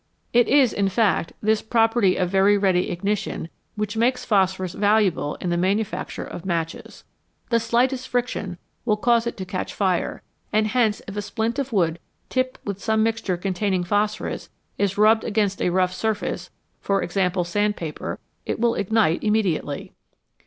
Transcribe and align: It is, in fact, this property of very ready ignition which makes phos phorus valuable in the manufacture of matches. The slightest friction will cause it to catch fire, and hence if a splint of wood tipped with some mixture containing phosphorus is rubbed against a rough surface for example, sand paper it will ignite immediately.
It 0.33 0.47
is, 0.47 0.73
in 0.73 0.89
fact, 0.89 1.33
this 1.43 1.61
property 1.61 2.15
of 2.15 2.31
very 2.31 2.57
ready 2.57 2.89
ignition 2.89 3.49
which 3.75 3.95
makes 3.95 4.25
phos 4.25 4.51
phorus 4.55 4.73
valuable 4.73 5.35
in 5.35 5.51
the 5.51 5.57
manufacture 5.57 6.23
of 6.23 6.43
matches. 6.43 7.03
The 7.51 7.59
slightest 7.59 8.07
friction 8.07 8.57
will 8.83 8.97
cause 8.97 9.27
it 9.27 9.37
to 9.37 9.45
catch 9.45 9.75
fire, 9.75 10.23
and 10.51 10.65
hence 10.69 11.03
if 11.07 11.15
a 11.15 11.21
splint 11.21 11.59
of 11.59 11.71
wood 11.71 11.99
tipped 12.29 12.57
with 12.65 12.81
some 12.83 13.03
mixture 13.03 13.37
containing 13.37 13.83
phosphorus 13.83 14.49
is 14.75 14.97
rubbed 14.97 15.23
against 15.23 15.61
a 15.61 15.69
rough 15.69 15.93
surface 15.93 16.49
for 16.79 17.03
example, 17.03 17.43
sand 17.43 17.75
paper 17.75 18.17
it 18.43 18.59
will 18.59 18.73
ignite 18.73 19.23
immediately. 19.23 19.93